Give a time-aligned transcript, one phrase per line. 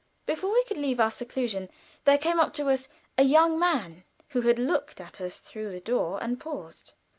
[0.25, 1.69] Before we could leave our seclusion
[2.05, 5.79] there came up to us a young man who had looked at us through the
[5.79, 6.93] door and paused.